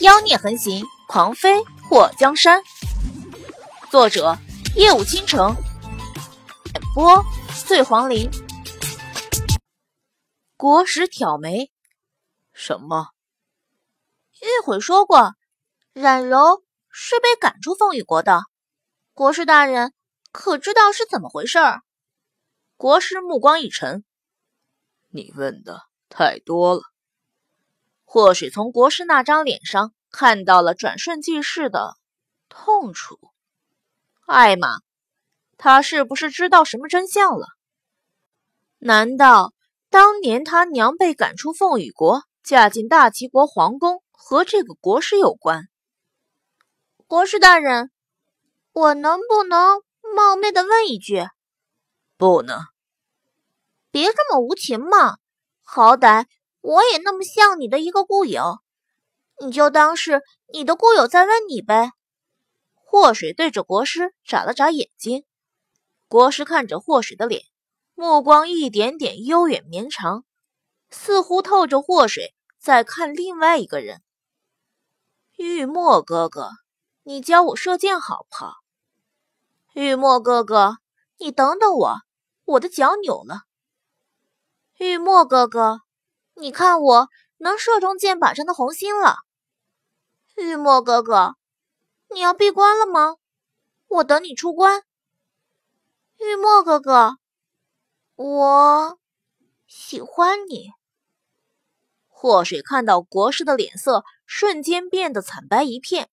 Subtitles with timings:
[0.00, 2.62] 妖孽横行，狂飞破江山。
[3.90, 4.36] 作者：
[4.74, 5.56] 夜舞倾城，
[6.74, 7.24] 演播：
[7.66, 8.30] 醉黄林。
[10.58, 11.72] 国师挑眉，
[12.52, 13.08] 什么？
[14.42, 15.34] 玉悔说过，
[15.94, 18.42] 冉柔是被赶出凤羽国的。
[19.14, 19.94] 国师大人，
[20.30, 21.58] 可知道是怎么回事？
[22.76, 24.04] 国师目光一沉，
[25.08, 26.82] 你问的太多了。
[28.08, 31.96] 或许从国师那张脸上看到了转瞬即逝的
[32.48, 33.18] 痛楚。
[34.24, 34.78] 艾玛，
[35.58, 37.48] 他是不是知道什么真相了？
[38.78, 39.52] 难道
[39.90, 45.68] 当年他娘被赶出凤羽国，嫁进大齐国皇宫，和这个国师有关？
[47.06, 47.90] 国师大人，
[48.72, 49.82] 我能不能
[50.14, 51.26] 冒昧的问一句？
[52.16, 52.60] 不能。
[53.90, 55.18] 别这么无情嘛，
[55.62, 56.26] 好歹。
[56.66, 58.58] 我也那么像你的一个故友，
[59.40, 61.92] 你就当是你的故友在问你呗。
[62.74, 65.24] 祸水对着国师眨了眨眼睛，
[66.08, 67.44] 国师看着祸水的脸，
[67.94, 70.24] 目光一点点悠远绵长，
[70.90, 74.02] 似乎透着祸水在看另外一个人。
[75.36, 76.50] 玉墨哥哥，
[77.04, 78.54] 你教我射箭好不好？
[79.72, 80.78] 玉墨哥哥，
[81.18, 81.94] 你等等我，
[82.44, 83.42] 我的脚扭了。
[84.78, 85.85] 玉墨哥哥。
[86.38, 89.16] 你看，我能射中箭靶上的红心了。
[90.36, 91.34] 玉墨哥哥，
[92.10, 93.16] 你要闭关了吗？
[93.88, 94.82] 我等你出关。
[96.18, 97.16] 玉墨哥哥，
[98.16, 98.98] 我
[99.66, 100.72] 喜欢你。
[102.06, 106.10] 祸水看到国师的脸色瞬间变得惨白一片，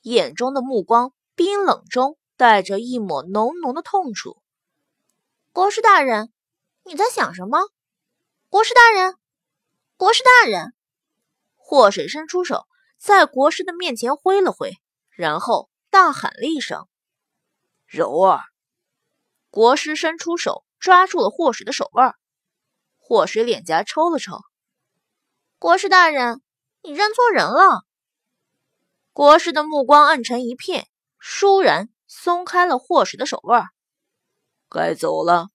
[0.00, 4.38] 眼中的目光冰冷中带着一抹浓浓的痛楚。
[5.52, 6.32] 国师大人，
[6.84, 7.68] 你在想什么？
[8.48, 9.16] 国师大人。
[9.98, 10.74] 国师大人，
[11.54, 12.66] 祸水伸出手，
[12.98, 14.74] 在国师的面前挥了挥，
[15.08, 16.86] 然后大喊了一声
[17.88, 18.42] ：“柔儿！”
[19.48, 22.14] 国师伸出手抓住了祸水的手腕，
[22.98, 24.38] 祸水脸颊抽了抽
[25.58, 26.42] ：“国师大人，
[26.82, 27.86] 你认错人了。”
[29.14, 33.64] 国师的目光暗沉一片，倏然松开了祸水的手腕。
[34.68, 35.48] 该走了。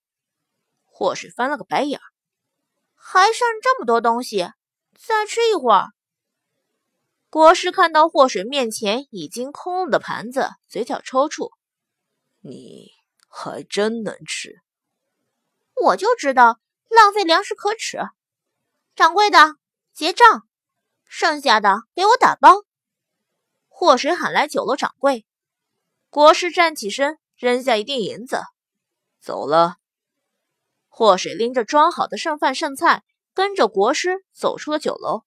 [0.86, 2.04] 祸水翻了个白眼儿。
[3.04, 4.52] 还剩这么多东西，
[4.96, 5.90] 再吃一会儿。
[7.30, 11.52] 国师看到祸水面前已经空了的盘子，嘴角抽搐。
[12.42, 12.92] 你
[13.28, 14.62] 还真能吃！
[15.84, 17.98] 我就知道浪费粮食可耻。
[18.96, 19.56] 掌柜的，
[19.94, 20.48] 结账，
[21.06, 22.64] 剩下的给我打包。
[23.68, 25.26] 祸水喊来酒楼掌柜。
[26.10, 28.42] 国师站起身，扔下一锭银子，
[29.20, 29.81] 走了。
[31.02, 33.02] 祸水拎着装好的剩饭剩菜，
[33.34, 35.24] 跟着国师走出了酒楼。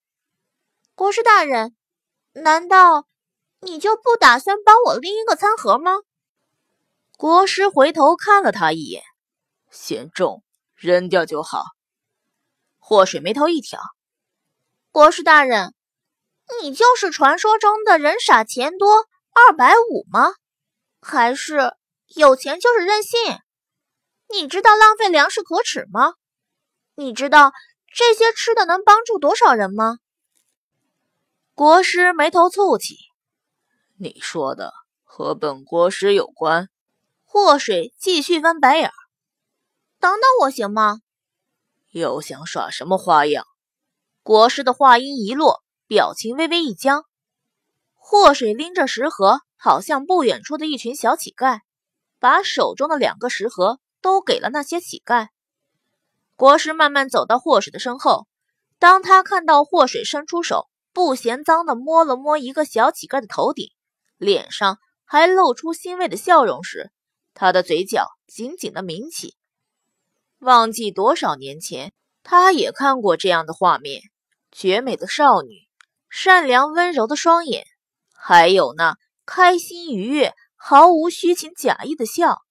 [0.95, 1.75] 国师大人，
[2.33, 3.09] 难道
[3.61, 5.95] 你就不打算帮我拎一个餐盒吗？
[7.17, 9.03] 国师回头看了他一眼，
[9.69, 10.45] 嫌重，
[10.77, 11.65] 扔掉就好。
[12.79, 13.81] 祸水眉头一挑，
[14.93, 15.75] 国师大人，
[16.63, 20.35] 你就是传说中的人傻钱多二百五吗？
[21.01, 21.75] 还是
[22.15, 23.41] 有钱就是任性？
[24.35, 26.15] 你知道浪费粮食可耻吗？
[26.97, 27.53] 你知道
[27.87, 29.99] 这些吃的能帮助多少人吗？
[31.55, 32.97] 国师眉头蹙起，
[33.97, 34.73] 你说的
[35.05, 36.69] 和本国师有关？
[37.23, 38.91] 祸水继续翻白眼。
[40.01, 40.99] 等等我行吗？
[41.93, 43.47] 又想耍什么花样？
[44.25, 47.05] 国师的话音一落，表情微微一僵。
[47.95, 51.61] 祸水拎着食盒，跑向不远处的一群小乞丐，
[52.19, 53.79] 把手中的两个食盒。
[54.05, 55.29] 都给了那些乞丐。
[56.37, 58.27] 国师慢慢走到祸水的身后，
[58.79, 63.71] 当他看到祸水伸出手，不嫌脏的摸了摸一个小乞丐的头顶，
[64.19, 64.77] 脸上
[65.07, 66.93] 还露出欣慰的笑容时，
[67.33, 69.37] 他的嘴角紧紧的抿起。
[70.39, 74.03] 忘记多少年前，他也看过这样的画面：
[74.53, 75.67] 绝美的少女，
[76.11, 77.65] 善良温柔的双眼，
[78.13, 82.44] 还有那开心愉悦、毫无虚情假意的笑。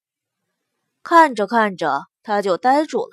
[1.04, 3.12] 看着看着，他就呆住了。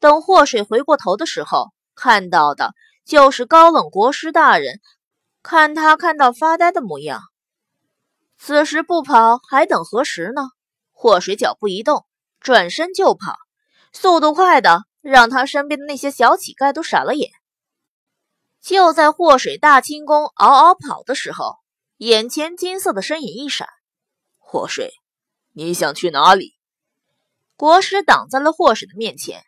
[0.00, 4.80] 等祸水回过头的时候，看到的就是高冷国师大人，
[5.42, 7.20] 看他看到发呆的模样。
[8.36, 10.42] 此时不跑，还等何时呢？
[10.90, 12.06] 祸水脚步一动，
[12.40, 13.36] 转身就跑，
[13.92, 17.30] 速度快的让他身边的那些小乞丐都傻了眼。
[18.60, 21.54] 就在祸水大清宫嗷嗷跑的时候，
[21.98, 23.68] 眼前金色的身影一闪
[24.38, 24.92] ：“祸水，
[25.52, 26.54] 你想去哪里？”
[27.60, 29.44] 国师挡在了祸水的面前，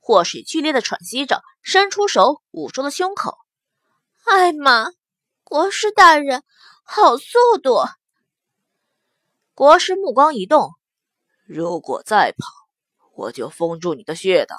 [0.00, 3.36] 祸水剧烈的喘息着，伸出手捂住了胸口。
[4.24, 4.86] 艾玛，
[5.42, 6.42] 国师大人，
[6.84, 7.84] 好速度！
[9.52, 10.70] 国师目光一动，
[11.44, 12.46] 如果再跑，
[13.14, 14.56] 我就封住你的穴道。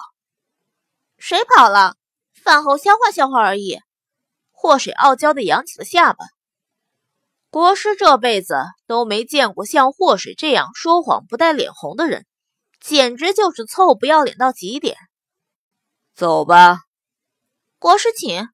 [1.18, 1.96] 谁跑了？
[2.36, 3.80] 饭后消化消化而已。
[4.52, 6.24] 祸水傲娇的扬起了下巴。
[7.50, 8.54] 国师这辈子
[8.86, 12.28] 都没见过像祸水这样说谎不带脸红的人，
[12.88, 14.96] 简直就是臭不要脸到极点。
[16.14, 16.82] 走吧，
[17.80, 18.48] 国师请。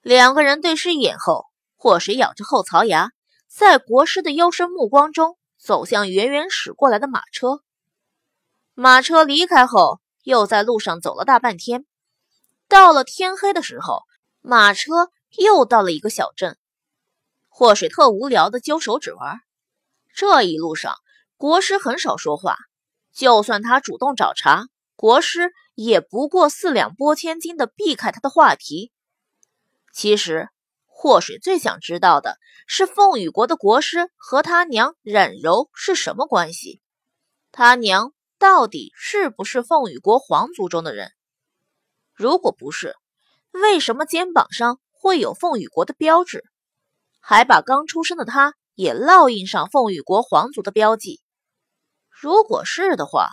[0.00, 1.44] 两个人对视一眼后，
[1.76, 3.10] 祸水咬着后槽牙。
[3.46, 7.62] 在国师的幽深目光中，走向远远驶过来的马车。
[8.72, 11.84] 马车离开后，又在路上走了大半天。
[12.68, 14.04] 到了天黑的时候，
[14.40, 16.56] 马车又到了一个小镇。
[17.50, 19.40] 祸水特无聊的揪手指玩。
[20.14, 20.94] 这一路上，
[21.36, 22.56] 国师很少说话，
[23.20, 28.92] 就算他主动找茬，国师也不过四两拨千斤的避开他的话题。
[29.92, 30.48] 其实。
[30.86, 32.36] 祸水最想知道的
[32.66, 36.82] 是凤羽国的国师和他娘冉柔是什么关系？
[37.52, 41.10] 他娘到底是不是凤羽国皇族中的人？
[42.12, 42.96] 如果不是，
[43.50, 46.44] 为什么肩膀上会有凤羽国的标志，
[47.18, 51.22] 还把刚出生的他也烙印上凤羽国皇族的标记？
[52.22, 53.30] 如果是的话，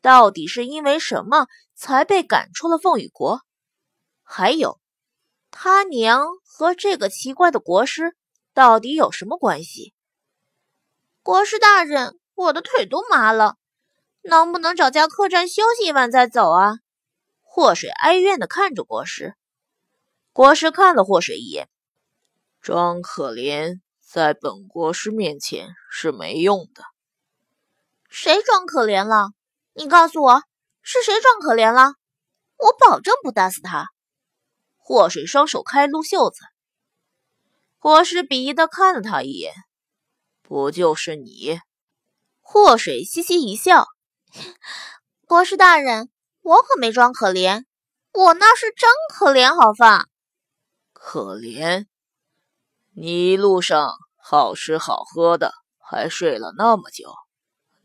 [0.00, 3.42] 到底是因为什么才被赶出了凤羽国？
[4.22, 4.80] 还有？
[5.50, 8.16] 他娘和这个奇怪的国师
[8.54, 9.92] 到底有什么关系？
[11.22, 13.56] 国师大人，我的腿都麻了，
[14.22, 16.78] 能不能找家客栈休息一晚再走啊？
[17.42, 19.34] 祸水哀怨的看着国师。
[20.32, 21.68] 国师看了祸水一眼，
[22.62, 26.82] 装可怜在本国师面前是没用的。
[28.18, 29.32] 谁装可怜了？
[29.74, 30.42] 你告诉我
[30.80, 31.92] 是谁装可怜了？
[32.56, 33.90] 我保证不打死他。
[34.78, 36.40] 祸水双手开撸袖子，
[37.78, 39.52] 国师鄙夷的看了他一眼，
[40.40, 41.60] 不就是你？
[42.40, 43.86] 祸水嘻嘻一笑，
[45.26, 46.08] 国师大人，
[46.40, 47.66] 我可没装可怜，
[48.14, 50.06] 我那是真可怜，好吧？
[50.94, 51.84] 可怜？
[52.94, 57.14] 你一路上好吃好喝的，还睡了那么久，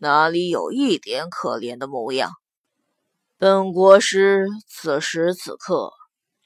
[0.03, 2.31] 哪里有一点可怜的模样？
[3.37, 5.93] 本国师此时此刻。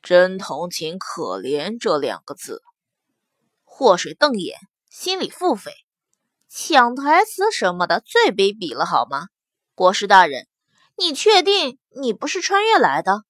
[0.02, 2.62] 真同情“可怜”这两个字。
[3.63, 4.60] 祸水瞪眼，
[4.90, 5.72] 心里腹诽：
[6.50, 9.30] 抢台词什么的最卑鄙了，好吗？
[9.74, 10.48] 国师大人，
[10.98, 13.24] 你确定你不是穿越来的？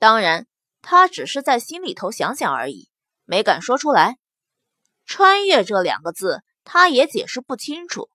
[0.00, 0.48] 当然，
[0.82, 2.90] 他只是在心里头想想而已，
[3.24, 4.18] 没敢说出来。
[5.06, 8.10] 穿越这两个字，他也解释不清楚。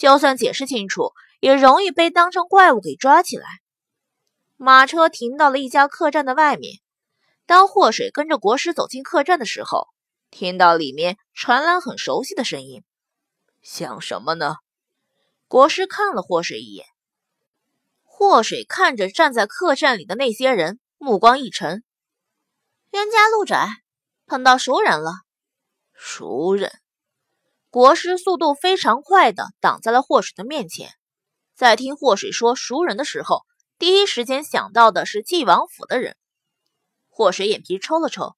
[0.00, 3.44] 就算解释清楚，也容易被当成怪物给抓起来。
[4.56, 6.80] 马车停到了一家客栈的外面。
[7.44, 9.88] 当祸水跟着国师走进客栈的时候，
[10.30, 12.82] 听到里面传来很熟悉的声音。
[13.60, 14.54] 想什么呢？
[15.48, 16.86] 国师看了祸水一眼。
[18.02, 21.84] 祸水看着站在客栈里的那些人，目光一沉。
[22.92, 23.68] 冤家路窄，
[24.24, 25.12] 碰到熟人了。
[25.92, 26.72] 熟人？
[27.70, 30.92] 国师速度非常快的挡在了祸水的面前。
[31.54, 33.44] 在听祸水说熟人的时候，
[33.78, 36.16] 第一时间想到的是晋王府的人。
[37.08, 38.34] 祸水眼皮抽了抽，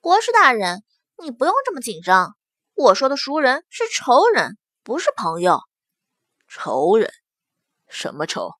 [0.00, 0.82] 国师大人，
[1.18, 2.36] 你不用这么紧张。
[2.74, 5.60] 我说的熟人是仇人，不是朋友。
[6.48, 7.12] 仇人？
[7.88, 8.54] 什么仇？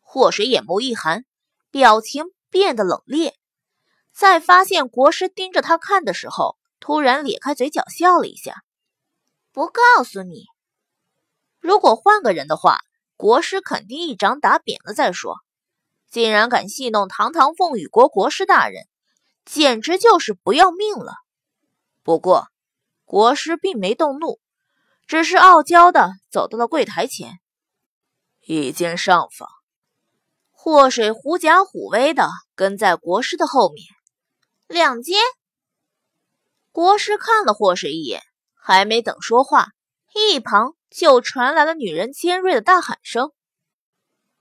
[0.00, 1.26] 祸水眼眸一寒，
[1.70, 3.34] 表情变得冷冽。
[4.14, 8.62] 在发现国师盯着他看的时候，突然咧开嘴角笑了一下。
[9.56, 10.44] 不告诉你。
[11.60, 12.80] 如果换个人的话，
[13.16, 15.36] 国师肯定一掌打扁了再说。
[16.10, 18.86] 竟然敢戏弄堂堂凤羽国国师大人，
[19.46, 21.14] 简直就是不要命了。
[22.02, 22.48] 不过，
[23.06, 24.38] 国师并没动怒，
[25.06, 27.38] 只是傲娇的走到了柜台前。
[28.42, 29.48] 一间上房，
[30.50, 33.86] 祸水狐假虎威的跟在国师的后面。
[34.66, 35.18] 两间。
[36.72, 38.22] 国师看了祸水一眼，
[38.66, 39.68] 还没等说话，
[40.12, 43.30] 一旁就传来了女人尖锐的大喊声：“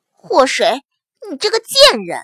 [0.10, 0.82] 祸水！”
[1.30, 2.24] 你这个贱人！